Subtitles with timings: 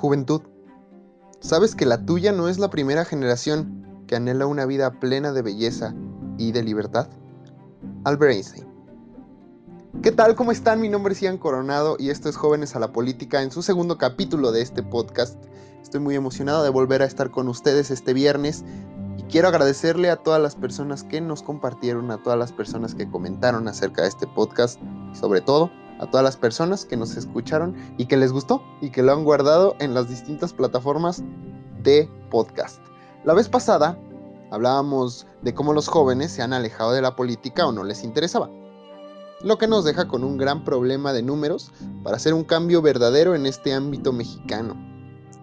[0.00, 0.40] Juventud,
[1.40, 5.42] ¿sabes que la tuya no es la primera generación que anhela una vida plena de
[5.42, 5.94] belleza
[6.38, 7.10] y de libertad?
[8.04, 8.66] Albert Einstein.
[10.02, 10.36] ¿Qué tal?
[10.36, 10.80] ¿Cómo están?
[10.80, 13.98] Mi nombre es Ian Coronado y esto es Jóvenes a la Política en su segundo
[13.98, 15.36] capítulo de este podcast.
[15.82, 18.64] Estoy muy emocionado de volver a estar con ustedes este viernes
[19.18, 23.10] y quiero agradecerle a todas las personas que nos compartieron, a todas las personas que
[23.10, 24.80] comentaron acerca de este podcast
[25.12, 25.70] sobre todo
[26.00, 29.22] a todas las personas que nos escucharon y que les gustó y que lo han
[29.22, 31.22] guardado en las distintas plataformas
[31.82, 32.80] de podcast.
[33.24, 33.98] La vez pasada
[34.50, 38.50] hablábamos de cómo los jóvenes se han alejado de la política o no les interesaba,
[39.42, 41.70] lo que nos deja con un gran problema de números
[42.02, 44.74] para hacer un cambio verdadero en este ámbito mexicano.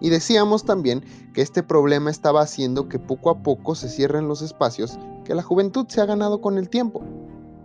[0.00, 4.42] Y decíamos también que este problema estaba haciendo que poco a poco se cierren los
[4.42, 7.02] espacios que la juventud se ha ganado con el tiempo,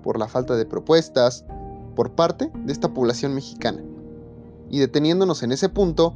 [0.04, 1.46] por la falta de propuestas,
[1.96, 3.84] por parte de esta población mexicana.
[4.70, 6.16] Y deteniéndonos en ese punto,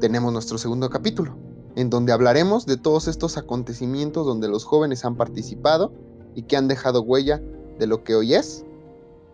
[0.00, 1.36] tenemos nuestro segundo capítulo,
[1.76, 5.92] en donde hablaremos de todos estos acontecimientos donde los jóvenes han participado
[6.34, 7.40] y que han dejado huella
[7.78, 8.64] de lo que hoy es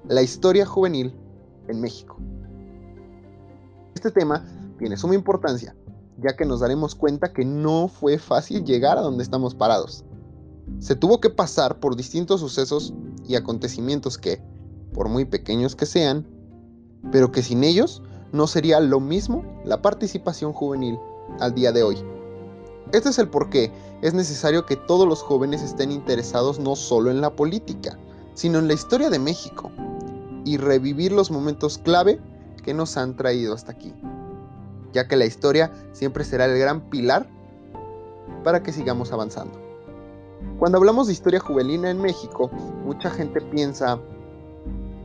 [0.08, 1.14] la historia juvenil
[1.68, 2.16] en México.
[3.94, 4.44] Este tema
[4.78, 5.74] tiene suma importancia,
[6.18, 10.04] ya que nos daremos cuenta que no fue fácil llegar a donde estamos parados.
[10.78, 12.94] Se tuvo que pasar por distintos sucesos
[13.26, 14.42] y acontecimientos que,
[14.94, 16.26] por muy pequeños que sean,
[17.12, 20.98] pero que sin ellos no sería lo mismo la participación juvenil
[21.40, 21.98] al día de hoy.
[22.92, 27.10] Este es el por qué es necesario que todos los jóvenes estén interesados no solo
[27.10, 27.98] en la política,
[28.34, 29.70] sino en la historia de México
[30.44, 32.20] y revivir los momentos clave
[32.62, 33.92] que nos han traído hasta aquí,
[34.92, 37.28] ya que la historia siempre será el gran pilar
[38.42, 39.58] para que sigamos avanzando.
[40.58, 42.50] Cuando hablamos de historia juvenil en México,
[42.84, 43.98] mucha gente piensa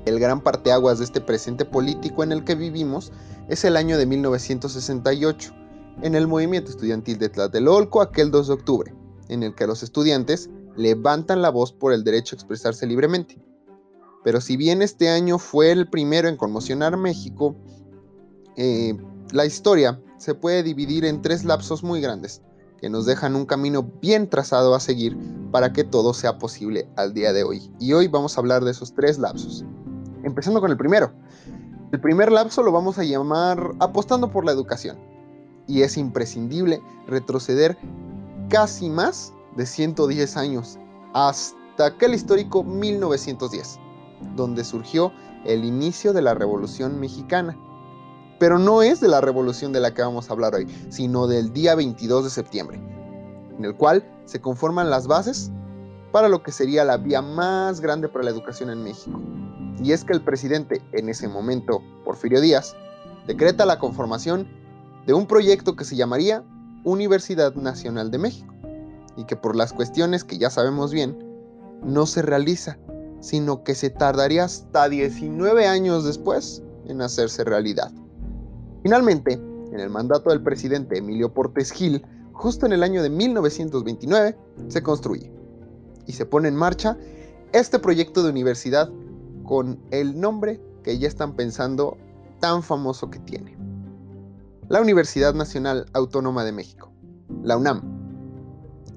[0.09, 3.11] el gran parteaguas de este presente político en el que vivimos
[3.47, 5.53] es el año de 1968,
[6.01, 8.95] en el movimiento estudiantil de Tlatelolco aquel 2 de octubre,
[9.27, 13.41] en el que los estudiantes levantan la voz por el derecho a expresarse libremente.
[14.23, 17.55] Pero si bien este año fue el primero en conmocionar México,
[18.57, 18.97] eh,
[19.31, 22.41] la historia se puede dividir en tres lapsos muy grandes,
[22.79, 25.17] que nos dejan un camino bien trazado a seguir
[25.51, 27.71] para que todo sea posible al día de hoy.
[27.79, 29.65] Y hoy vamos a hablar de esos tres lapsos.
[30.29, 31.11] Empezando con el primero.
[31.91, 34.95] El primer lapso lo vamos a llamar apostando por la educación.
[35.65, 37.75] Y es imprescindible retroceder
[38.47, 40.77] casi más de 110 años,
[41.15, 43.79] hasta aquel histórico 1910,
[44.35, 45.11] donde surgió
[45.45, 47.57] el inicio de la Revolución Mexicana.
[48.39, 51.51] Pero no es de la revolución de la que vamos a hablar hoy, sino del
[51.53, 52.79] día 22 de septiembre,
[53.57, 55.51] en el cual se conforman las bases
[56.11, 59.19] para lo que sería la vía más grande para la educación en México,
[59.81, 62.75] y es que el presidente, en ese momento, Porfirio Díaz,
[63.27, 64.47] decreta la conformación
[65.05, 66.43] de un proyecto que se llamaría
[66.83, 68.53] Universidad Nacional de México,
[69.15, 71.17] y que por las cuestiones que ya sabemos bien,
[71.83, 72.77] no se realiza,
[73.19, 77.91] sino que se tardaría hasta 19 años después en hacerse realidad.
[78.81, 84.37] Finalmente, en el mandato del presidente Emilio Portes Gil, justo en el año de 1929,
[84.69, 85.38] se construye
[86.09, 86.97] y se pone en marcha
[87.53, 88.89] este proyecto de universidad
[89.43, 91.99] con el nombre que ya están pensando
[92.39, 93.55] tan famoso que tiene.
[94.69, 96.91] La Universidad Nacional Autónoma de México,
[97.43, 97.83] la UNAM.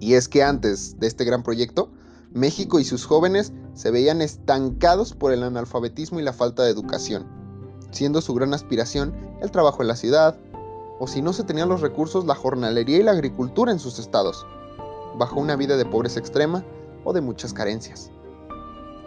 [0.01, 1.91] Y es que antes de este gran proyecto,
[2.33, 7.27] México y sus jóvenes se veían estancados por el analfabetismo y la falta de educación,
[7.91, 10.39] siendo su gran aspiración el trabajo en la ciudad,
[10.99, 14.47] o si no se tenían los recursos, la jornalería y la agricultura en sus estados,
[15.19, 16.65] bajo una vida de pobreza extrema
[17.05, 18.11] o de muchas carencias.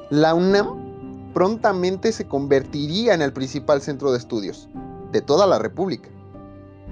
[0.10, 4.70] La UNAM prontamente se convertiría en el principal centro de estudios
[5.12, 6.10] de toda la República.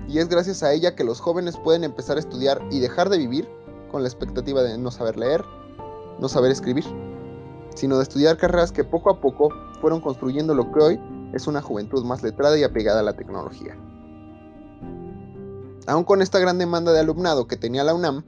[0.08, 3.18] Y es gracias a ella que los jóvenes pueden empezar a estudiar y dejar de
[3.18, 3.47] vivir
[3.92, 5.44] con la expectativa de no saber leer,
[6.19, 6.83] no saber escribir,
[7.75, 9.50] sino de estudiar carreras que poco a poco
[9.80, 11.00] fueron construyendo lo que hoy
[11.33, 13.78] es una juventud más letrada y apegada a la tecnología.
[15.86, 18.24] Aún con esta gran demanda de alumnado que tenía la UNAM,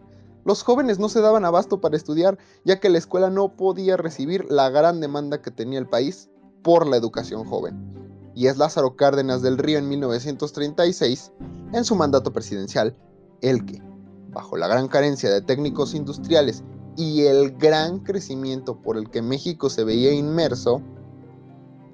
[0.45, 4.45] los jóvenes no se daban abasto para estudiar, ya que la escuela no podía recibir
[4.49, 6.29] la gran demanda que tenía el país
[6.61, 8.31] por la educación joven.
[8.35, 11.31] Y es Lázaro Cárdenas del Río en 1936,
[11.73, 12.95] en su mandato presidencial,
[13.41, 13.81] el que,
[14.29, 16.63] bajo la gran carencia de técnicos industriales
[16.95, 20.79] y el gran crecimiento por el que México se veía inmerso,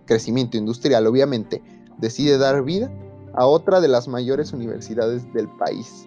[0.06, 1.64] crecimiento industrial obviamente,
[2.00, 2.92] decide dar vida
[3.34, 6.06] a otra de las mayores universidades del país,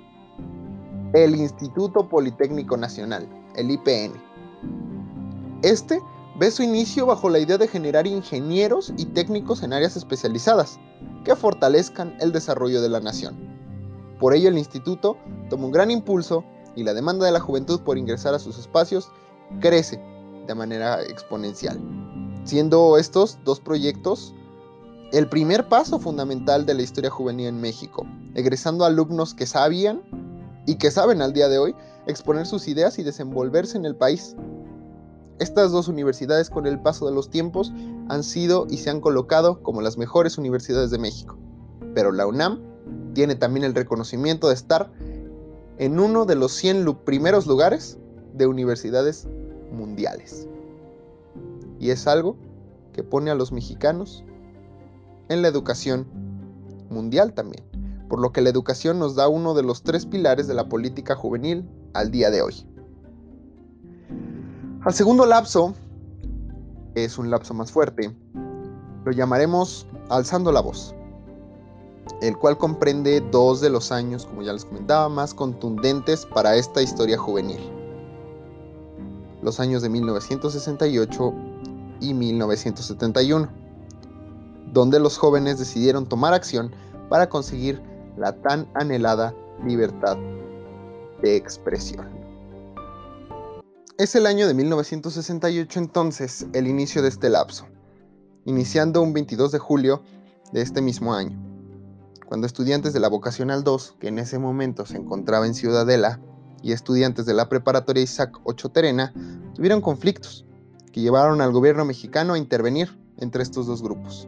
[1.14, 4.12] el Instituto Politécnico Nacional, el IPN.
[5.62, 6.00] Este
[6.40, 10.81] ve su inicio bajo la idea de generar ingenieros y técnicos en áreas especializadas
[11.25, 13.37] que fortalezcan el desarrollo de la nación.
[14.19, 15.16] Por ello el instituto
[15.50, 16.44] toma un gran impulso
[16.75, 19.08] y la demanda de la juventud por ingresar a sus espacios
[19.61, 20.02] crece
[20.49, 21.81] de manera exponencial,
[22.43, 24.34] siendo estos dos proyectos
[25.12, 30.02] el primer paso fundamental de la historia juvenil en México, egresando alumnos que sabían
[30.66, 31.75] y que saben al día de hoy
[32.06, 34.37] exponer sus ideas y desenvolverse en el país.
[35.38, 37.72] Estas dos universidades con el paso de los tiempos
[38.08, 41.37] han sido y se han colocado como las mejores universidades de México,
[41.94, 42.61] pero la UNAM
[43.14, 44.90] tiene también el reconocimiento de estar
[45.78, 47.99] en uno de los 100 primeros lugares
[48.32, 49.26] de universidades
[49.72, 50.46] mundiales.
[51.81, 52.37] Y es algo
[52.93, 54.25] que pone a los mexicanos
[55.28, 56.06] en la educación
[56.90, 57.64] mundial también,
[58.08, 61.14] por lo que la educación nos da uno de los tres pilares de la política
[61.14, 62.66] juvenil al día de hoy.
[64.82, 65.74] Al segundo lapso,
[66.94, 68.14] es un lapso más fuerte,
[69.04, 70.94] lo llamaremos alzando la voz,
[72.20, 76.82] el cual comprende dos de los años, como ya les comentaba, más contundentes para esta
[76.82, 77.60] historia juvenil
[79.44, 81.34] los años de 1968
[82.00, 83.48] y 1971,
[84.72, 86.72] donde los jóvenes decidieron tomar acción
[87.10, 87.80] para conseguir
[88.16, 89.34] la tan anhelada
[89.64, 90.16] libertad
[91.22, 92.08] de expresión.
[93.96, 97.66] Es el año de 1968 entonces el inicio de este lapso,
[98.44, 100.02] iniciando un 22 de julio
[100.52, 101.38] de este mismo año,
[102.26, 106.20] cuando estudiantes de la Vocacional 2, que en ese momento se encontraba en Ciudadela,
[106.64, 109.12] y estudiantes de la preparatoria Isaac Ocho Terena
[109.55, 110.46] tuvieron conflictos
[110.93, 114.26] que llevaron al gobierno mexicano a intervenir entre estos dos grupos.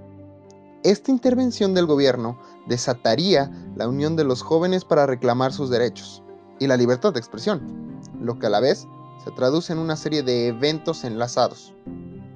[0.86, 2.38] Esta intervención del gobierno
[2.68, 6.22] desataría la unión de los jóvenes para reclamar sus derechos
[6.60, 8.86] y la libertad de expresión, lo que a la vez
[9.24, 11.74] se traduce en una serie de eventos enlazados,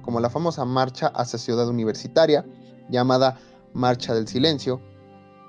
[0.01, 2.45] como la famosa marcha hacia Ciudad Universitaria,
[2.89, 3.39] llamada
[3.71, 4.81] Marcha del Silencio,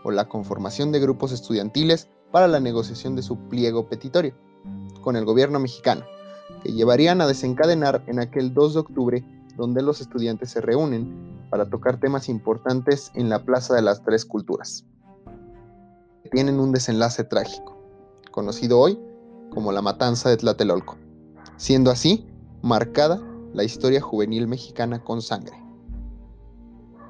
[0.05, 4.37] o la conformación de grupos estudiantiles para la negociación de su pliego petitorio
[5.01, 6.05] con el gobierno mexicano,
[6.63, 9.25] que llevarían a desencadenar en aquel 2 de octubre,
[9.57, 14.25] donde los estudiantes se reúnen para tocar temas importantes en la Plaza de las Tres
[14.25, 14.87] Culturas.
[16.31, 17.77] Tienen un desenlace trágico,
[18.31, 18.99] conocido hoy
[19.53, 20.97] como la Matanza de Tlatelolco,
[21.59, 22.27] siendo así
[22.63, 23.21] marcada
[23.53, 25.63] la historia juvenil mexicana con sangre.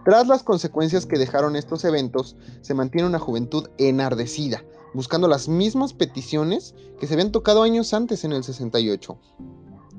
[0.05, 5.94] Tras las consecuencias que dejaron estos eventos, se mantiene una juventud enardecida, buscando las mismas
[5.94, 9.17] peticiones que se habían tocado años antes en el 68.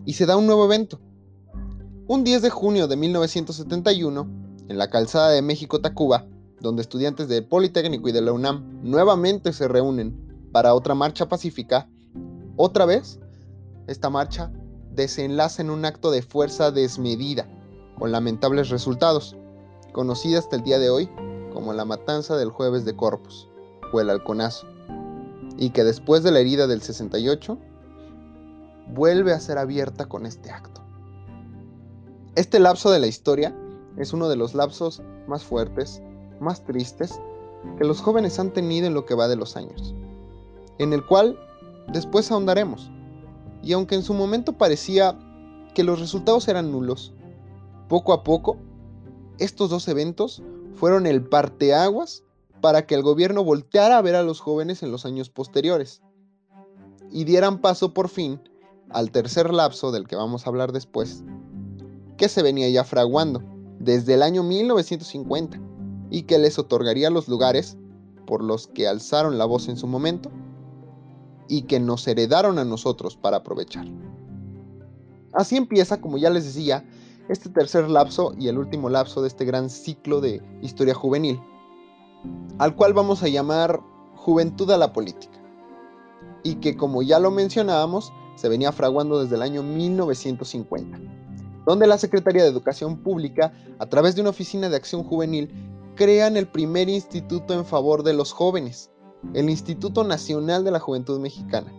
[0.06, 1.00] Y se da un nuevo evento.
[2.06, 4.28] Un 10 de junio de 1971,
[4.68, 6.26] en la calzada de México-Tacuba,
[6.60, 11.88] donde estudiantes del Politécnico y de la UNAM nuevamente se reúnen para otra marcha pacífica,
[12.58, 13.20] otra vez,
[13.88, 14.52] esta marcha
[14.92, 17.48] desenlaza en un acto de fuerza desmedida,
[17.98, 19.38] con lamentables resultados,
[19.94, 21.10] conocida hasta el día de hoy
[21.54, 23.48] como la matanza del jueves de Corpus,
[23.94, 24.68] o el halconazo
[25.58, 27.58] y que después de la herida del 68
[28.94, 30.83] vuelve a ser abierta con este acto.
[32.36, 33.56] Este lapso de la historia
[33.96, 36.02] es uno de los lapsos más fuertes,
[36.40, 37.22] más tristes
[37.78, 39.94] que los jóvenes han tenido en lo que va de los años,
[40.80, 41.38] en el cual
[41.90, 42.90] después ahondaremos.
[43.62, 45.16] Y aunque en su momento parecía
[45.76, 47.14] que los resultados eran nulos,
[47.88, 48.58] poco a poco,
[49.38, 50.42] estos dos eventos
[50.74, 52.24] fueron el parteaguas
[52.62, 56.02] para que el gobierno volteara a ver a los jóvenes en los años posteriores
[57.12, 58.42] y dieran paso por fin
[58.90, 61.24] al tercer lapso del que vamos a hablar después,
[62.24, 63.44] que se venía ya fraguando
[63.80, 65.60] desde el año 1950
[66.10, 67.76] y que les otorgaría los lugares
[68.26, 70.32] por los que alzaron la voz en su momento
[71.50, 73.88] y que nos heredaron a nosotros para aprovechar.
[75.34, 76.88] Así empieza, como ya les decía,
[77.28, 81.42] este tercer lapso y el último lapso de este gran ciclo de historia juvenil
[82.58, 83.82] al cual vamos a llamar
[84.16, 85.42] Juventud a la Política,
[86.42, 91.02] y que como ya lo mencionábamos, se venía fraguando desde el año 1950,
[91.66, 95.50] donde la Secretaría de Educación Pública, a través de una oficina de acción juvenil,
[95.96, 98.92] crean el primer instituto en favor de los jóvenes,
[99.34, 101.72] el Instituto Nacional de la Juventud Mexicana,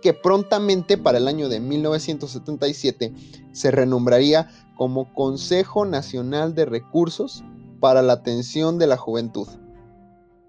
[0.00, 3.12] que prontamente para el año de 1977
[3.52, 7.44] se renombraría como Consejo Nacional de Recursos
[7.80, 9.48] para la Atención de la Juventud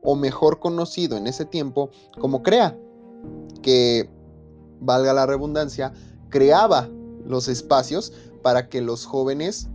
[0.03, 1.89] o mejor conocido en ese tiempo
[2.19, 2.77] como CREA,
[3.61, 4.09] que,
[4.79, 5.93] valga la redundancia,
[6.29, 6.89] creaba
[7.25, 8.11] los espacios
[8.43, 9.69] para que los jóvenes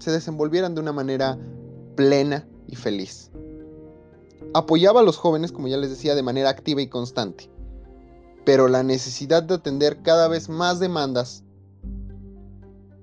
[0.00, 1.38] se desenvolvieran de una manera
[1.94, 3.30] plena y feliz.
[4.54, 7.48] Apoyaba a los jóvenes, como ya les decía, de manera activa y constante,
[8.44, 11.44] pero la necesidad de atender cada vez más demandas,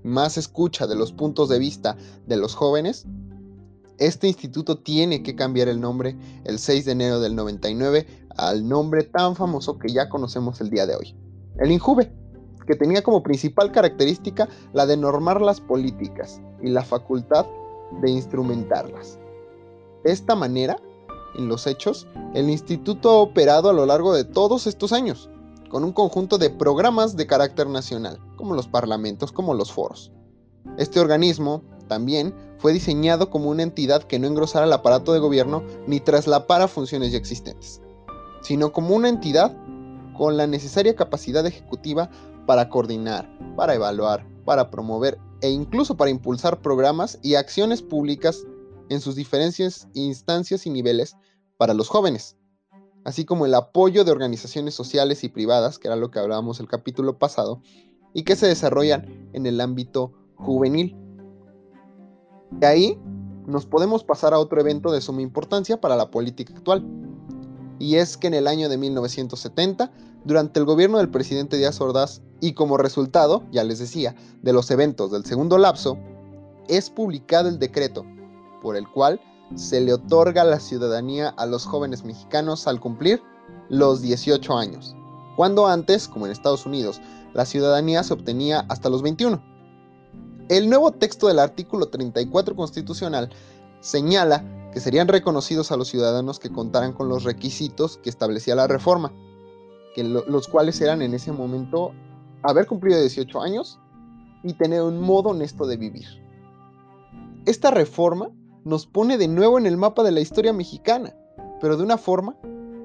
[0.03, 1.95] más escucha de los puntos de vista
[2.27, 3.05] de los jóvenes,
[3.97, 9.03] este instituto tiene que cambiar el nombre el 6 de enero del 99 al nombre
[9.03, 11.15] tan famoso que ya conocemos el día de hoy,
[11.57, 12.11] el INJUVE,
[12.69, 17.47] que tenía como principal característica la de normar las políticas y la facultad
[17.99, 19.17] de instrumentarlas.
[20.03, 20.77] De esta manera,
[21.35, 25.31] en los hechos, el instituto ha operado a lo largo de todos estos años,
[25.71, 30.11] con un conjunto de programas de carácter nacional, como los parlamentos, como los foros.
[30.77, 35.63] Este organismo, también, fue diseñado como una entidad que no engrosara el aparato de gobierno
[35.87, 37.81] ni traslapara funciones ya existentes,
[38.43, 39.57] sino como una entidad
[40.15, 42.11] con la necesaria capacidad ejecutiva
[42.49, 48.43] para coordinar, para evaluar, para promover e incluso para impulsar programas y acciones públicas
[48.89, 51.15] en sus diferentes instancias y niveles
[51.57, 52.37] para los jóvenes,
[53.05, 56.67] así como el apoyo de organizaciones sociales y privadas, que era lo que hablábamos el
[56.67, 57.61] capítulo pasado,
[58.15, 60.97] y que se desarrollan en el ámbito juvenil.
[62.49, 62.99] De ahí
[63.45, 66.83] nos podemos pasar a otro evento de suma importancia para la política actual,
[67.77, 69.91] y es que en el año de 1970,
[70.25, 74.71] durante el gobierno del presidente Díaz Ordaz, y como resultado, ya les decía, de los
[74.71, 75.97] eventos del segundo lapso,
[76.67, 78.05] es publicado el decreto
[78.61, 79.19] por el cual
[79.55, 83.21] se le otorga la ciudadanía a los jóvenes mexicanos al cumplir
[83.69, 84.95] los 18 años,
[85.35, 87.01] cuando antes, como en Estados Unidos,
[87.33, 89.41] la ciudadanía se obtenía hasta los 21.
[90.49, 93.29] El nuevo texto del artículo 34 constitucional
[93.81, 94.43] señala
[94.73, 99.11] que serían reconocidos a los ciudadanos que contaran con los requisitos que establecía la reforma,
[99.95, 101.93] los cuales eran en ese momento
[102.43, 103.79] haber cumplido 18 años
[104.43, 106.07] y tener un modo honesto de vivir.
[107.45, 108.29] Esta reforma
[108.63, 111.15] nos pone de nuevo en el mapa de la historia mexicana,
[111.61, 112.35] pero de una forma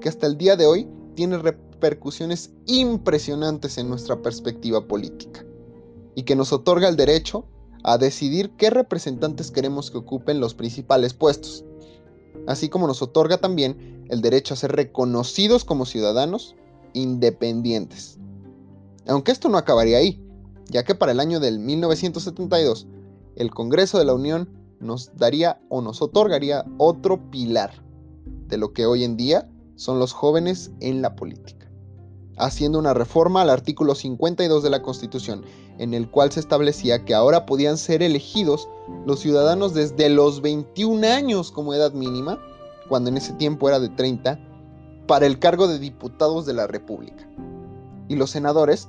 [0.01, 5.45] que hasta el día de hoy tiene repercusiones impresionantes en nuestra perspectiva política
[6.15, 7.45] y que nos otorga el derecho
[7.83, 11.63] a decidir qué representantes queremos que ocupen los principales puestos,
[12.47, 16.55] así como nos otorga también el derecho a ser reconocidos como ciudadanos
[16.93, 18.17] independientes.
[19.07, 20.21] Aunque esto no acabaría ahí,
[20.69, 22.87] ya que para el año del 1972,
[23.35, 27.71] el Congreso de la Unión nos daría o nos otorgaría otro pilar
[28.47, 31.69] de lo que hoy en día son los jóvenes en la política,
[32.37, 35.43] haciendo una reforma al artículo 52 de la Constitución,
[35.77, 38.69] en el cual se establecía que ahora podían ser elegidos
[39.05, 42.39] los ciudadanos desde los 21 años como edad mínima,
[42.87, 44.39] cuando en ese tiempo era de 30,
[45.07, 47.27] para el cargo de diputados de la República.
[48.07, 48.87] Y los senadores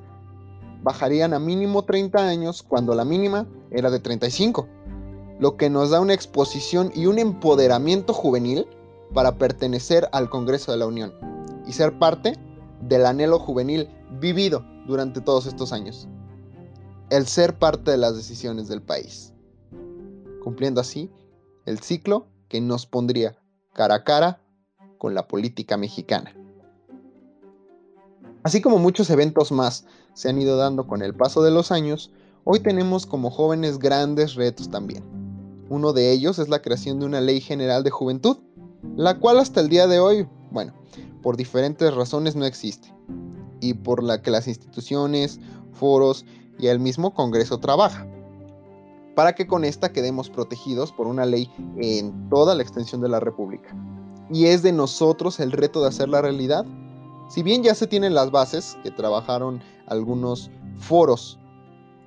[0.86, 4.68] bajarían a mínimo 30 años cuando la mínima era de 35,
[5.40, 8.68] lo que nos da una exposición y un empoderamiento juvenil
[9.12, 11.12] para pertenecer al Congreso de la Unión
[11.66, 12.38] y ser parte
[12.82, 13.88] del anhelo juvenil
[14.20, 16.06] vivido durante todos estos años.
[17.10, 19.34] El ser parte de las decisiones del país.
[20.44, 21.10] Cumpliendo así
[21.64, 23.36] el ciclo que nos pondría
[23.72, 24.40] cara a cara
[24.98, 26.32] con la política mexicana.
[28.44, 29.84] Así como muchos eventos más
[30.16, 32.10] se han ido dando con el paso de los años,
[32.44, 35.04] hoy tenemos como jóvenes grandes retos también.
[35.68, 38.38] Uno de ellos es la creación de una ley general de juventud,
[38.96, 40.72] la cual hasta el día de hoy, bueno,
[41.22, 42.94] por diferentes razones no existe,
[43.60, 45.38] y por la que las instituciones,
[45.72, 46.24] foros
[46.58, 48.06] y el mismo Congreso trabaja,
[49.14, 53.20] para que con esta quedemos protegidos por una ley en toda la extensión de la
[53.20, 53.76] República.
[54.30, 56.64] Y es de nosotros el reto de hacer la realidad
[57.28, 61.38] si bien ya se tienen las bases, que trabajaron algunos foros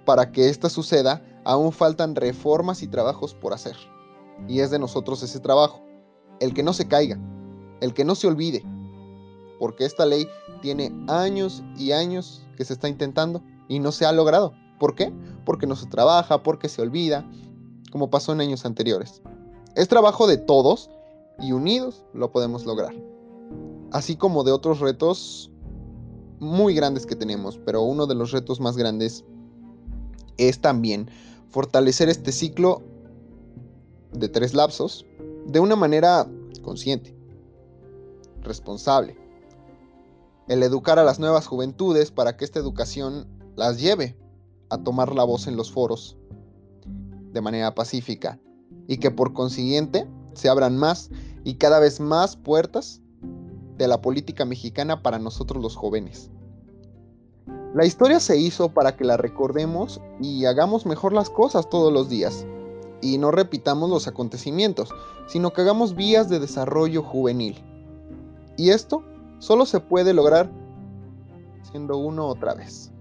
[0.05, 3.75] para que esto suceda, aún faltan reformas y trabajos por hacer.
[4.47, 5.81] Y es de nosotros ese trabajo.
[6.39, 7.19] El que no se caiga,
[7.81, 8.63] el que no se olvide,
[9.59, 10.27] porque esta ley
[10.61, 14.53] tiene años y años que se está intentando y no se ha logrado.
[14.79, 15.13] ¿Por qué?
[15.45, 17.29] Porque no se trabaja, porque se olvida,
[17.91, 19.21] como pasó en años anteriores.
[19.75, 20.89] Es trabajo de todos
[21.39, 22.93] y unidos lo podemos lograr
[23.91, 25.51] así como de otros retos
[26.39, 29.25] muy grandes que tenemos, pero uno de los retos más grandes
[30.37, 31.09] es también
[31.49, 32.81] fortalecer este ciclo
[34.13, 35.05] de tres lapsos
[35.45, 36.27] de una manera
[36.61, 37.15] consciente,
[38.41, 39.17] responsable.
[40.47, 44.17] El educar a las nuevas juventudes para que esta educación las lleve
[44.69, 46.17] a tomar la voz en los foros
[47.31, 48.39] de manera pacífica
[48.87, 51.09] y que por consiguiente se abran más
[51.43, 53.01] y cada vez más puertas
[53.79, 56.29] de la política mexicana para nosotros los jóvenes.
[57.73, 62.09] La historia se hizo para que la recordemos y hagamos mejor las cosas todos los
[62.09, 62.45] días.
[63.01, 64.89] Y no repitamos los acontecimientos,
[65.27, 67.63] sino que hagamos vías de desarrollo juvenil.
[68.57, 69.01] Y esto
[69.39, 70.51] solo se puede lograr
[71.71, 72.91] siendo uno otra vez.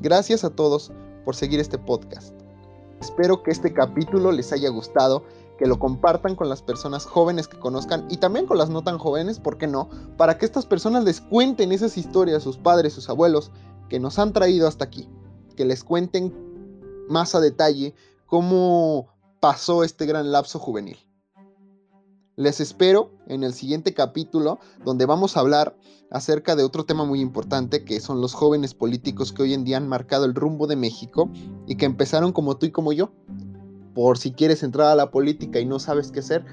[0.00, 0.92] Gracias a todos
[1.24, 2.32] por seguir este podcast.
[3.00, 5.24] Espero que este capítulo les haya gustado
[5.58, 8.98] que lo compartan con las personas jóvenes que conozcan y también con las no tan
[8.98, 9.88] jóvenes, ¿por qué no?
[10.16, 13.50] Para que estas personas les cuenten esas historias sus padres, sus abuelos,
[13.88, 15.08] que nos han traído hasta aquí.
[15.56, 16.34] Que les cuenten
[17.08, 17.94] más a detalle
[18.26, 19.08] cómo
[19.40, 20.96] pasó este gran lapso juvenil.
[22.36, 25.76] Les espero en el siguiente capítulo donde vamos a hablar
[26.10, 29.76] acerca de otro tema muy importante que son los jóvenes políticos que hoy en día
[29.76, 31.30] han marcado el rumbo de México
[31.66, 33.12] y que empezaron como tú y como yo.
[33.94, 36.44] Por si quieres entrar a la política y no sabes qué hacer,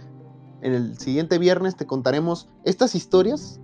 [0.62, 3.60] en el siguiente viernes te contaremos estas historias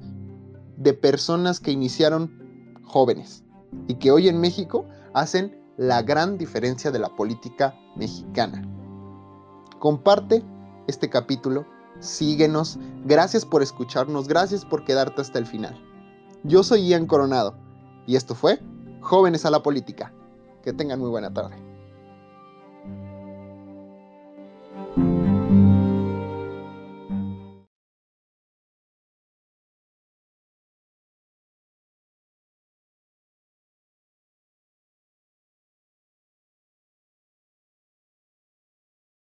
[0.77, 3.44] de personas que iniciaron jóvenes
[3.88, 8.62] y que hoy en México hacen la gran diferencia de la política mexicana.
[9.79, 10.44] Comparte
[10.88, 11.65] este capítulo
[12.00, 15.79] síguenos, gracias por escucharnos, gracias por quedarte hasta el final.
[16.44, 17.55] Yo soy Ian Coronado
[18.05, 18.60] y esto fue
[19.01, 20.13] Jóvenes a la Política.
[20.63, 21.55] Que tengan muy buena tarde.